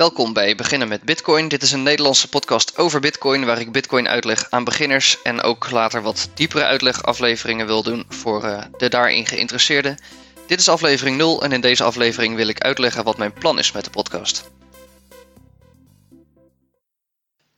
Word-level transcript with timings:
Welkom 0.00 0.32
bij 0.32 0.54
Beginnen 0.54 0.88
met 0.88 1.02
Bitcoin. 1.02 1.48
Dit 1.48 1.62
is 1.62 1.72
een 1.72 1.82
Nederlandse 1.82 2.28
podcast 2.28 2.78
over 2.78 3.00
Bitcoin, 3.00 3.44
waar 3.44 3.60
ik 3.60 3.72
Bitcoin 3.72 4.08
uitleg 4.08 4.50
aan 4.50 4.64
beginners 4.64 5.22
en 5.22 5.42
ook 5.42 5.70
later 5.70 6.02
wat 6.02 6.30
diepere 6.34 6.64
uitlegafleveringen 6.64 7.66
wil 7.66 7.82
doen 7.82 8.04
voor 8.08 8.44
uh, 8.44 8.62
de 8.76 8.88
daarin 8.88 9.26
geïnteresseerden. 9.26 9.98
Dit 10.46 10.60
is 10.60 10.68
aflevering 10.68 11.16
0 11.16 11.42
en 11.42 11.52
in 11.52 11.60
deze 11.60 11.84
aflevering 11.84 12.36
wil 12.36 12.48
ik 12.48 12.60
uitleggen 12.60 13.04
wat 13.04 13.18
mijn 13.18 13.32
plan 13.32 13.58
is 13.58 13.72
met 13.72 13.84
de 13.84 13.90
podcast. 13.90 14.50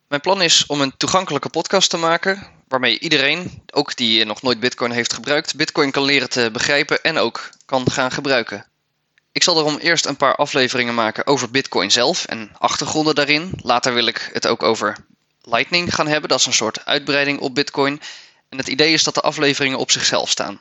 Mijn 0.09 0.21
plan 0.21 0.43
is 0.43 0.67
om 0.67 0.81
een 0.81 0.97
toegankelijke 0.97 1.49
podcast 1.49 1.91
te 1.91 1.97
maken, 1.97 2.47
waarmee 2.69 2.99
iedereen, 2.99 3.63
ook 3.73 3.97
die 3.97 4.25
nog 4.25 4.43
nooit 4.43 4.61
Bitcoin 4.61 4.91
heeft 4.91 5.13
gebruikt, 5.13 5.57
Bitcoin 5.57 5.91
kan 5.91 6.05
leren 6.05 6.31
te 6.31 6.49
begrijpen 6.53 7.03
en 7.03 7.19
ook 7.19 7.51
kan 7.67 7.91
gaan 7.91 8.11
gebruiken. 8.11 8.72
Ik 9.33 9.43
zal 9.43 9.55
daarom 9.55 9.77
eerst 9.77 10.07
een 10.07 10.17
paar 10.17 10.37
afleveringen 10.37 10.95
maken 10.95 11.27
over 11.27 11.51
Bitcoin 11.51 11.91
zelf 11.91 12.25
en 12.25 12.51
achtergronden 12.59 13.15
daarin. 13.15 13.53
Later 13.63 13.95
wil 13.95 14.07
ik 14.07 14.31
het 14.33 14.47
ook 14.47 14.63
over 14.63 14.97
Lightning 15.43 15.95
gaan 15.95 16.07
hebben, 16.07 16.29
dat 16.29 16.39
is 16.39 16.47
een 16.47 16.53
soort 16.53 16.85
uitbreiding 16.85 17.41
op 17.41 17.55
Bitcoin. 17.55 18.01
En 18.49 18.59
het 18.59 18.69
idee 18.69 18.93
is 18.93 19.03
dat 19.03 19.15
de 19.15 19.21
afleveringen 19.21 19.79
op 19.79 19.91
zichzelf 19.91 20.31
staan. 20.31 20.61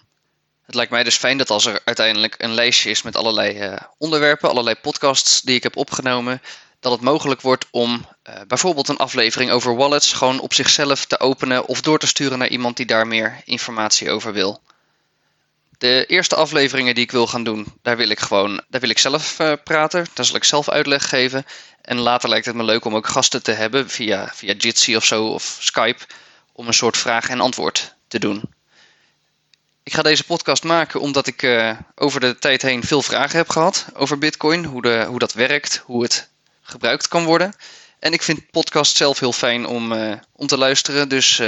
Het 0.65 0.75
lijkt 0.75 0.91
mij 0.91 1.03
dus 1.03 1.15
fijn 1.17 1.37
dat 1.37 1.49
als 1.49 1.65
er 1.65 1.81
uiteindelijk 1.85 2.35
een 2.37 2.53
lijstje 2.53 2.89
is 2.89 3.01
met 3.01 3.15
allerlei 3.15 3.71
uh, 3.71 3.77
onderwerpen, 3.97 4.49
allerlei 4.49 4.75
podcasts 4.75 5.41
die 5.41 5.55
ik 5.55 5.63
heb 5.63 5.75
opgenomen, 5.75 6.41
dat 6.79 6.91
het 6.91 7.01
mogelijk 7.01 7.41
wordt 7.41 7.65
om 7.71 8.05
uh, 8.29 8.35
bijvoorbeeld 8.47 8.87
een 8.87 8.97
aflevering 8.97 9.51
over 9.51 9.75
wallets 9.75 10.13
gewoon 10.13 10.39
op 10.39 10.53
zichzelf 10.53 11.05
te 11.05 11.19
openen 11.19 11.67
of 11.67 11.81
door 11.81 11.99
te 11.99 12.07
sturen 12.07 12.37
naar 12.37 12.49
iemand 12.49 12.77
die 12.77 12.85
daar 12.85 13.07
meer 13.07 13.41
informatie 13.45 14.11
over 14.11 14.33
wil. 14.33 14.61
De 15.81 16.05
eerste 16.05 16.35
afleveringen 16.35 16.95
die 16.95 17.03
ik 17.03 17.11
wil 17.11 17.27
gaan 17.27 17.43
doen, 17.43 17.73
daar 17.81 17.97
wil 17.97 18.09
ik 18.09 18.19
gewoon, 18.19 18.61
daar 18.69 18.81
wil 18.81 18.89
ik 18.89 18.97
zelf 18.97 19.39
uh, 19.39 19.53
praten. 19.63 20.05
Daar 20.13 20.25
zal 20.25 20.35
ik 20.35 20.43
zelf 20.43 20.69
uitleg 20.69 21.09
geven. 21.09 21.45
En 21.81 21.97
later 21.97 22.29
lijkt 22.29 22.45
het 22.45 22.55
me 22.55 22.63
leuk 22.63 22.85
om 22.85 22.95
ook 22.95 23.07
gasten 23.07 23.43
te 23.43 23.51
hebben 23.51 23.89
via, 23.89 24.31
via 24.33 24.53
Jitsi 24.53 24.95
of 24.95 25.05
zo 25.05 25.25
of 25.25 25.57
Skype. 25.59 26.05
Om 26.51 26.67
een 26.67 26.73
soort 26.73 26.97
vraag 26.97 27.29
en 27.29 27.39
antwoord 27.39 27.95
te 28.07 28.19
doen. 28.19 28.41
Ik 29.83 29.93
ga 29.93 30.01
deze 30.01 30.23
podcast 30.23 30.63
maken 30.63 30.99
omdat 30.99 31.27
ik 31.27 31.41
uh, 31.41 31.77
over 31.95 32.19
de 32.19 32.37
tijd 32.39 32.61
heen 32.61 32.83
veel 32.83 33.01
vragen 33.01 33.37
heb 33.37 33.49
gehad 33.49 33.85
over 33.93 34.17
Bitcoin. 34.17 34.65
Hoe, 34.65 34.81
de, 34.81 35.05
hoe 35.07 35.19
dat 35.19 35.33
werkt, 35.33 35.83
hoe 35.85 36.03
het 36.03 36.29
gebruikt 36.61 37.07
kan 37.07 37.25
worden. 37.25 37.53
En 37.99 38.13
ik 38.13 38.21
vind 38.21 38.51
podcast 38.51 38.97
zelf 38.97 39.19
heel 39.19 39.33
fijn 39.33 39.65
om, 39.65 39.91
uh, 39.91 40.13
om 40.31 40.47
te 40.47 40.57
luisteren. 40.57 41.09
Dus 41.09 41.41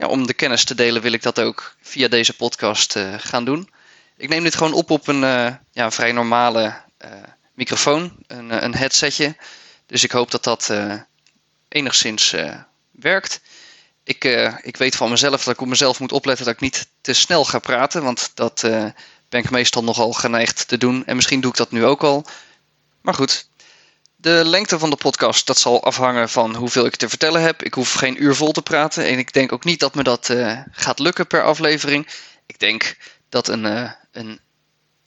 ja, 0.00 0.06
om 0.06 0.26
de 0.26 0.34
kennis 0.34 0.64
te 0.64 0.74
delen 0.74 1.02
wil 1.02 1.12
ik 1.12 1.22
dat 1.22 1.40
ook 1.40 1.74
via 1.80 2.08
deze 2.08 2.36
podcast 2.36 2.96
uh, 2.96 3.14
gaan 3.18 3.44
doen. 3.44 3.70
Ik 4.16 4.28
neem 4.28 4.42
dit 4.42 4.54
gewoon 4.54 4.72
op 4.72 4.90
op 4.90 5.08
een 5.08 5.22
uh, 5.22 5.54
ja, 5.72 5.90
vrij 5.90 6.12
normale 6.12 6.74
uh, 7.04 7.10
microfoon, 7.54 8.12
een, 8.26 8.64
een, 8.64 8.74
headsetje. 8.74 9.36
Dus 9.86 10.04
ik 10.04 10.10
hoop 10.10 10.30
dat 10.30 10.44
dat 10.44 10.72
enigszins 11.68 12.34
werkt. 12.90 13.40
Ik, 14.04 14.24
ik 14.62 14.76
weet 14.76 14.96
van 14.96 15.10
mezelf 15.10 15.44
dat 15.44 15.54
ik 15.54 15.60
op 15.60 15.66
mezelf 15.68 16.00
moet 16.00 16.12
opletten 16.12 16.44
dat 16.44 16.54
ik 16.54 16.60
niet 16.60 16.88
te 17.00 17.12
snel 17.12 17.44
ga 17.44 17.58
praten, 17.58 18.02
want 18.02 18.30
dat 18.34 18.60
ben 19.28 19.40
ik 19.40 19.50
meestal 19.50 19.84
nogal 19.84 20.12
geneigd 20.12 20.68
te 20.68 20.78
doen. 20.78 21.06
En 21.06 21.16
misschien 21.16 21.40
doe 21.40 21.50
ik 21.50 21.56
dat 21.56 21.70
nu 21.70 21.84
ook 21.84 22.02
al. 22.02 22.26
Maar 23.00 23.14
goed, 23.14 23.48
de 24.20 24.42
lengte 24.44 24.78
van 24.78 24.90
de 24.90 24.96
podcast 24.96 25.46
dat 25.46 25.58
zal 25.58 25.84
afhangen 25.84 26.28
van 26.28 26.54
hoeveel 26.54 26.86
ik 26.86 26.96
te 26.96 27.08
vertellen 27.08 27.42
heb. 27.42 27.62
Ik 27.62 27.74
hoef 27.74 27.92
geen 27.92 28.22
uur 28.22 28.34
vol 28.34 28.52
te 28.52 28.62
praten 28.62 29.04
en 29.04 29.18
ik 29.18 29.32
denk 29.32 29.52
ook 29.52 29.64
niet 29.64 29.80
dat 29.80 29.94
me 29.94 30.02
dat 30.02 30.28
uh, 30.28 30.60
gaat 30.72 30.98
lukken 30.98 31.26
per 31.26 31.44
aflevering. 31.44 32.08
Ik 32.46 32.58
denk 32.58 32.96
dat 33.28 33.48
een, 33.48 33.64
uh, 33.64 33.90
een 34.12 34.40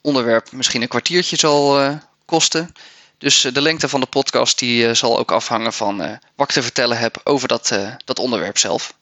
onderwerp 0.02 0.52
misschien 0.52 0.82
een 0.82 0.88
kwartiertje 0.88 1.36
zal 1.36 1.82
uh, 1.82 1.96
kosten. 2.26 2.74
Dus 3.18 3.42
de 3.42 3.62
lengte 3.62 3.90
van 3.90 4.00
de 4.00 4.06
podcast 4.06 4.60
die, 4.60 4.94
zal 4.94 5.20
ook 5.20 5.32
afhangen 5.32 5.74
van 5.74 6.20
wat 6.36 6.48
ik 6.48 6.54
te 6.54 6.64
vertellen 6.64 6.98
heb 6.98 7.22
over 7.24 7.48
dat, 7.48 7.78
dat 8.06 8.20
onderwerp 8.20 8.58
zelf. 8.58 8.94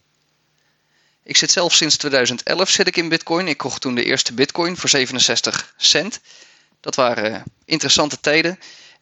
Ik 1.23 1.37
zit 1.37 1.51
zelf 1.51 1.73
sinds 1.73 1.97
2011 1.97 2.69
zit 2.69 2.87
ik 2.87 2.97
in 2.97 3.09
Bitcoin. 3.09 3.47
Ik 3.47 3.57
kocht 3.57 3.81
toen 3.81 3.95
de 3.95 4.03
eerste 4.03 4.33
Bitcoin 4.33 4.77
voor 4.77 4.89
67 4.89 5.73
cent. 5.77 6.19
Dat 6.79 6.95
waren 6.95 7.43
interessante 7.65 8.19
tijden. 8.19 8.59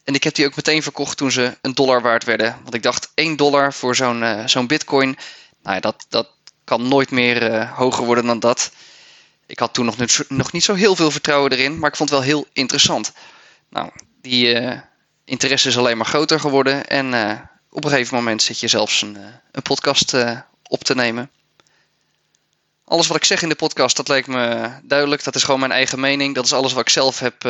En 0.10 0.16
ik 0.16 0.24
heb 0.24 0.36
die 0.36 0.46
ook 0.46 0.56
meteen 0.56 0.84
verkocht 0.84 1.18
toen 1.18 1.32
ze 1.32 1.58
een 1.62 1.74
dollar 1.74 2.02
waard 2.02 2.24
werden. 2.24 2.60
Want 2.64 2.74
ik 2.74 2.84
dacht 2.84 3.12
1 3.14 3.36
dollar 3.36 3.74
voor 3.74 3.96
zo'n 3.96 4.22
uh, 4.22 4.48
zo'n 4.48 4.68
bitcoin. 4.68 5.18
Nou 5.62 5.76
ja, 5.76 5.82
dat, 5.82 6.06
dat 6.10 6.30
kan 6.64 6.88
nooit 6.88 7.12
meer 7.12 7.52
uh, 7.52 7.78
hoger 7.78 8.06
worden 8.06 8.26
dan 8.26 8.40
dat. 8.40 8.72
Ik 9.46 9.60
had 9.60 9.74
toen 9.74 9.86
nog, 9.86 9.98
niet, 9.98 10.26
nog 10.28 10.52
niet 10.52 10.64
zo 10.64 10.74
heel 10.74 10.96
veel 10.96 11.12
vertrouwen 11.12 11.52
erin. 11.52 11.80
Maar 11.80 11.90
ik 11.90 11.96
vond 11.96 12.10
het 12.10 12.20
wel 12.20 12.28
heel 12.28 12.46
interessant. 12.54 13.12
Nou, 13.70 13.90
die 14.22 14.62
uh, 14.62 14.80
interesse 15.26 15.68
is 15.68 15.78
alleen 15.78 15.98
maar 15.98 16.06
groter 16.06 16.40
geworden. 16.40 16.88
En 16.88 17.08
op 17.70 17.84
een 17.84 17.90
gegeven 17.90 18.16
moment 18.16 18.42
zit 18.42 18.60
je 18.60 18.68
zelfs 18.68 19.02
een, 19.02 19.18
een 19.52 19.62
podcast 19.62 20.16
op 20.64 20.84
te 20.84 20.96
nemen. 20.96 21.32
Alles 22.86 23.08
wat 23.08 23.18
ik 23.18 23.26
zeg 23.26 23.42
in 23.42 23.50
de 23.50 23.56
podcast, 23.56 23.96
dat 23.96 24.08
lijkt 24.08 24.28
me 24.28 24.70
duidelijk. 24.84 25.24
Dat 25.24 25.36
is 25.36 25.44
gewoon 25.44 25.60
mijn 25.60 25.72
eigen 25.72 26.00
mening. 26.00 26.36
Dat 26.36 26.46
is 26.46 26.54
alles 26.54 26.74
wat 26.74 26.82
ik 26.82 26.90
zelf 26.90 27.20
heb 27.20 27.44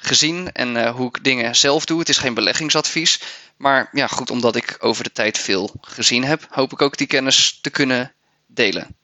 gezien 0.00 0.52
en 0.52 0.76
uh, 0.76 0.90
hoe 0.90 1.08
ik 1.08 1.24
dingen 1.24 1.56
zelf 1.56 1.84
doe. 1.84 1.98
Het 1.98 2.08
is 2.08 2.18
geen 2.18 2.34
beleggingsadvies. 2.34 3.20
Maar 3.56 3.88
ja, 3.92 4.06
goed, 4.06 4.30
omdat 4.30 4.56
ik 4.56 4.76
over 4.78 5.04
de 5.04 5.12
tijd 5.12 5.38
veel 5.38 5.74
gezien 5.80 6.24
heb, 6.24 6.46
hoop 6.50 6.72
ik 6.72 6.82
ook 6.82 6.96
die 6.96 7.06
kennis 7.06 7.58
te 7.60 7.70
kunnen 7.70 8.12
delen. 8.46 8.96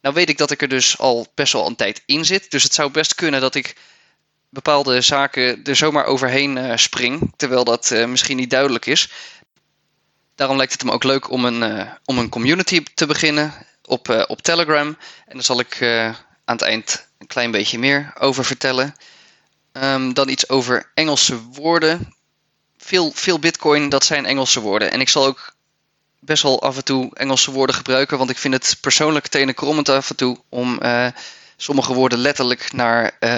Nou 0.00 0.14
weet 0.14 0.28
ik 0.28 0.38
dat 0.38 0.50
ik 0.50 0.62
er 0.62 0.68
dus 0.68 0.98
al 0.98 1.26
best 1.34 1.52
wel 1.52 1.66
een 1.66 1.76
tijd 1.76 2.02
in 2.06 2.24
zit. 2.24 2.50
Dus 2.50 2.62
het 2.62 2.74
zou 2.74 2.90
best 2.90 3.14
kunnen 3.14 3.40
dat 3.40 3.54
ik 3.54 3.76
bepaalde 4.48 5.00
zaken 5.00 5.64
er 5.64 5.76
zomaar 5.76 6.04
overheen 6.04 6.56
uh, 6.56 6.76
spring. 6.76 7.32
Terwijl 7.36 7.64
dat 7.64 7.90
uh, 7.90 8.06
misschien 8.06 8.36
niet 8.36 8.50
duidelijk 8.50 8.86
is. 8.86 9.10
Daarom 10.34 10.56
lijkt 10.56 10.72
het 10.72 10.84
me 10.84 10.92
ook 10.92 11.04
leuk 11.04 11.30
om 11.30 11.44
een, 11.44 11.88
om 12.04 12.18
een 12.18 12.28
community 12.28 12.82
te 12.94 13.06
beginnen 13.06 13.54
op, 13.84 14.24
op 14.28 14.42
Telegram. 14.42 14.86
En 15.26 15.34
daar 15.34 15.42
zal 15.42 15.60
ik 15.60 15.82
aan 16.44 16.56
het 16.56 16.62
eind 16.62 17.08
een 17.18 17.26
klein 17.26 17.50
beetje 17.50 17.78
meer 17.78 18.12
over 18.18 18.44
vertellen. 18.44 18.94
Um, 19.72 20.14
dan 20.14 20.28
iets 20.28 20.48
over 20.48 20.90
Engelse 20.94 21.42
woorden. 21.42 22.14
Veel, 22.78 23.10
veel 23.14 23.38
Bitcoin, 23.38 23.88
dat 23.88 24.04
zijn 24.04 24.26
Engelse 24.26 24.60
woorden. 24.60 24.90
En 24.90 25.00
ik 25.00 25.08
zal 25.08 25.26
ook 25.26 25.54
best 26.18 26.42
wel 26.42 26.62
af 26.62 26.76
en 26.76 26.84
toe 26.84 27.14
Engelse 27.14 27.50
woorden 27.50 27.76
gebruiken, 27.76 28.18
want 28.18 28.30
ik 28.30 28.38
vind 28.38 28.54
het 28.54 28.78
persoonlijk 28.80 29.26
tenenkrommend 29.26 29.88
af 29.88 30.10
en 30.10 30.16
toe 30.16 30.38
om 30.48 30.78
uh, 30.82 31.08
sommige 31.56 31.94
woorden 31.94 32.18
letterlijk 32.18 32.72
naar, 32.72 33.16
uh, 33.20 33.30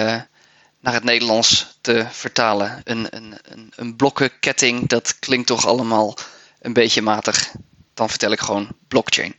naar 0.79 0.93
het 0.93 1.03
Nederlands 1.03 1.77
te 1.81 2.07
vertalen. 2.11 2.81
Een, 2.83 3.07
een, 3.09 3.37
een, 3.43 3.73
een 3.75 3.95
blokkenketting, 3.95 4.87
dat 4.87 5.19
klinkt 5.19 5.47
toch 5.47 5.65
allemaal 5.65 6.17
een 6.61 6.73
beetje 6.73 7.01
matig. 7.01 7.51
Dan 7.93 8.09
vertel 8.09 8.31
ik 8.31 8.39
gewoon 8.39 8.69
blockchain. 8.87 9.35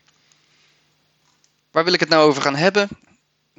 Waar 1.70 1.84
wil 1.84 1.92
ik 1.92 2.00
het 2.00 2.08
nou 2.08 2.28
over 2.28 2.42
gaan 2.42 2.56
hebben? 2.56 2.88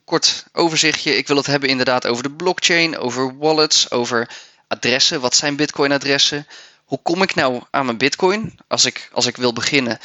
Kort 0.05 0.45
overzichtje. 0.51 1.17
Ik 1.17 1.27
wil 1.27 1.37
het 1.37 1.45
hebben 1.45 1.69
inderdaad 1.69 2.07
over 2.07 2.23
de 2.23 2.31
blockchain, 2.31 2.97
over 2.97 3.37
wallets, 3.37 3.91
over 3.91 4.29
adressen. 4.67 5.21
Wat 5.21 5.35
zijn 5.35 5.55
Bitcoin-adressen? 5.55 6.47
Hoe 6.85 6.99
kom 7.01 7.21
ik 7.21 7.35
nou 7.35 7.63
aan 7.69 7.85
mijn 7.85 7.97
Bitcoin? 7.97 8.59
Als 8.67 8.85
ik, 8.85 9.09
als 9.11 9.25
ik 9.25 9.37
wil 9.37 9.53
beginnen, 9.53 9.99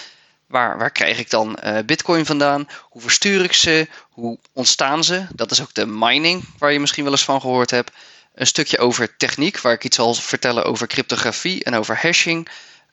waar, 0.46 0.78
waar 0.78 0.90
krijg 0.90 1.18
ik 1.18 1.30
dan 1.30 1.58
uh, 1.64 1.78
Bitcoin 1.86 2.26
vandaan? 2.26 2.68
Hoe 2.82 3.02
verstuur 3.02 3.44
ik 3.44 3.52
ze? 3.52 3.88
Hoe 4.10 4.38
ontstaan 4.52 5.04
ze? 5.04 5.26
Dat 5.34 5.50
is 5.50 5.60
ook 5.60 5.74
de 5.74 5.86
mining, 5.86 6.44
waar 6.58 6.72
je 6.72 6.80
misschien 6.80 7.04
wel 7.04 7.12
eens 7.12 7.24
van 7.24 7.40
gehoord 7.40 7.70
hebt. 7.70 7.92
Een 8.34 8.46
stukje 8.46 8.78
over 8.78 9.16
techniek, 9.16 9.60
waar 9.60 9.72
ik 9.72 9.84
iets 9.84 9.96
zal 9.96 10.14
vertellen 10.14 10.64
over 10.64 10.86
cryptografie 10.86 11.64
en 11.64 11.74
over 11.74 11.98
hashing. 12.00 12.48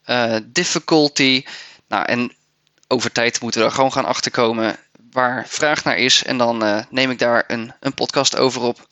Uh, 0.05 0.35
difficulty. 0.45 1.45
Nou, 1.87 2.05
en 2.05 2.35
over 2.87 3.11
tijd 3.11 3.41
moeten 3.41 3.61
we 3.61 3.67
er 3.67 3.73
gewoon 3.73 3.91
gaan 3.91 4.05
achterkomen 4.05 4.77
waar 5.15 5.47
vraag 5.47 5.83
naar 5.83 5.97
is. 5.97 6.23
En 6.23 6.37
dan 6.37 6.63
uh, 6.63 6.81
neem 6.89 7.11
ik 7.11 7.19
daar 7.19 7.43
een, 7.47 7.73
een 7.79 7.93
podcast 7.93 8.37
over 8.37 8.61
op. 8.61 8.87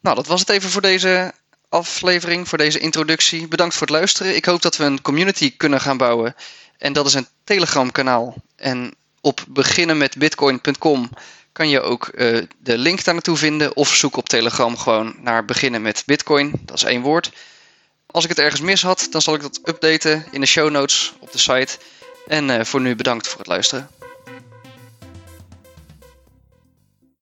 Nou, 0.00 0.16
dat 0.16 0.26
was 0.26 0.40
het 0.40 0.48
even 0.48 0.70
voor 0.70 0.80
deze 0.80 1.32
aflevering, 1.68 2.48
voor 2.48 2.58
deze 2.58 2.78
introductie. 2.78 3.48
Bedankt 3.48 3.74
voor 3.74 3.86
het 3.86 3.96
luisteren. 3.96 4.36
Ik 4.36 4.44
hoop 4.44 4.62
dat 4.62 4.76
we 4.76 4.84
een 4.84 5.02
community 5.02 5.56
kunnen 5.56 5.80
gaan 5.80 5.96
bouwen. 5.96 6.34
En 6.78 6.92
dat 6.92 7.06
is 7.06 7.14
een 7.14 7.26
Telegram 7.44 7.92
kanaal. 7.92 8.34
En 8.56 8.94
op 9.20 9.44
beginnenmetbitcoin.com 9.48 11.10
kan 11.52 11.68
je 11.68 11.80
ook 11.80 12.10
uh, 12.14 12.42
de 12.58 12.78
link 12.78 13.04
daar 13.04 13.14
naartoe 13.14 13.36
vinden. 13.36 13.76
Of 13.76 13.94
zoek 13.94 14.16
op 14.16 14.28
Telegram 14.28 14.76
gewoon 14.76 15.14
naar 15.18 15.44
beginnen 15.44 15.82
met 15.82 16.02
bitcoin. 16.06 16.52
Dat 16.60 16.76
is 16.76 16.84
één 16.84 17.02
woord. 17.02 17.32
Als 18.06 18.24
ik 18.24 18.30
het 18.30 18.38
ergens 18.38 18.60
mis 18.60 18.82
had, 18.82 19.06
dan 19.10 19.22
zal 19.22 19.34
ik 19.34 19.40
dat 19.40 19.60
updaten 19.64 20.26
in 20.30 20.40
de 20.40 20.46
show 20.46 20.70
notes 20.70 21.12
op 21.18 21.32
de 21.32 21.38
site. 21.38 21.78
En 22.26 22.48
uh, 22.48 22.60
voor 22.64 22.80
nu 22.80 22.96
bedankt 22.96 23.28
voor 23.28 23.38
het 23.38 23.46
luisteren. 23.46 23.90